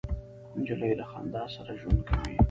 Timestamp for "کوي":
2.07-2.35